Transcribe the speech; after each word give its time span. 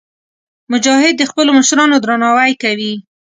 مجاهد 0.71 1.13
د 1.17 1.23
خپلو 1.31 1.51
مشرانو 1.59 1.95
درناوی 2.03 2.53
کوي. 2.63 2.93